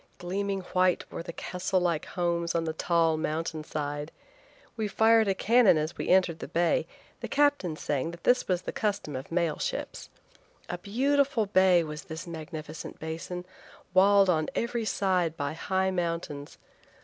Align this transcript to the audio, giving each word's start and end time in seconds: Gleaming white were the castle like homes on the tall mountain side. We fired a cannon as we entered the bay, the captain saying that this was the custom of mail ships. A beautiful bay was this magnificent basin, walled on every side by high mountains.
Gleaming 0.17 0.61
white 0.73 1.05
were 1.11 1.21
the 1.21 1.31
castle 1.31 1.79
like 1.79 2.05
homes 2.07 2.55
on 2.55 2.63
the 2.63 2.73
tall 2.73 3.17
mountain 3.17 3.63
side. 3.63 4.11
We 4.75 4.87
fired 4.87 5.27
a 5.27 5.35
cannon 5.35 5.77
as 5.77 5.95
we 5.95 6.09
entered 6.09 6.39
the 6.39 6.47
bay, 6.47 6.87
the 7.19 7.27
captain 7.27 7.75
saying 7.75 8.09
that 8.09 8.23
this 8.23 8.47
was 8.47 8.63
the 8.63 8.71
custom 8.71 9.15
of 9.15 9.31
mail 9.31 9.59
ships. 9.59 10.09
A 10.69 10.79
beautiful 10.79 11.45
bay 11.45 11.83
was 11.83 12.05
this 12.05 12.25
magnificent 12.25 12.97
basin, 12.99 13.45
walled 13.93 14.27
on 14.27 14.47
every 14.55 14.85
side 14.85 15.37
by 15.37 15.53
high 15.53 15.91
mountains. 15.91 16.57